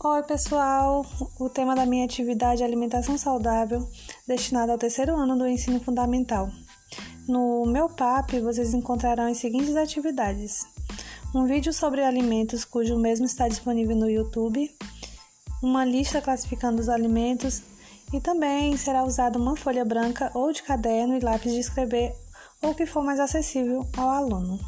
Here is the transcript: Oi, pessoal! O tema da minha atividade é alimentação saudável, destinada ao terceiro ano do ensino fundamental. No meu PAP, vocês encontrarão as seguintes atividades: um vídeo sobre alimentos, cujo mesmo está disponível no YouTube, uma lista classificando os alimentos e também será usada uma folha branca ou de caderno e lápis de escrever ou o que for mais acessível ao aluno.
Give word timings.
Oi, 0.00 0.22
pessoal! 0.22 1.04
O 1.40 1.50
tema 1.50 1.74
da 1.74 1.84
minha 1.84 2.04
atividade 2.04 2.62
é 2.62 2.64
alimentação 2.64 3.18
saudável, 3.18 3.84
destinada 4.28 4.70
ao 4.70 4.78
terceiro 4.78 5.16
ano 5.16 5.36
do 5.36 5.44
ensino 5.44 5.80
fundamental. 5.80 6.48
No 7.26 7.66
meu 7.66 7.88
PAP, 7.88 8.38
vocês 8.38 8.72
encontrarão 8.74 9.24
as 9.24 9.38
seguintes 9.38 9.74
atividades: 9.74 10.64
um 11.34 11.46
vídeo 11.46 11.72
sobre 11.72 12.04
alimentos, 12.04 12.64
cujo 12.64 12.96
mesmo 12.96 13.26
está 13.26 13.48
disponível 13.48 13.96
no 13.96 14.08
YouTube, 14.08 14.70
uma 15.60 15.84
lista 15.84 16.22
classificando 16.22 16.80
os 16.80 16.88
alimentos 16.88 17.60
e 18.12 18.20
também 18.20 18.76
será 18.76 19.02
usada 19.02 19.36
uma 19.36 19.56
folha 19.56 19.84
branca 19.84 20.30
ou 20.32 20.52
de 20.52 20.62
caderno 20.62 21.16
e 21.16 21.20
lápis 21.20 21.52
de 21.52 21.58
escrever 21.58 22.14
ou 22.62 22.70
o 22.70 22.74
que 22.74 22.86
for 22.86 23.02
mais 23.02 23.18
acessível 23.18 23.84
ao 23.96 24.10
aluno. 24.10 24.60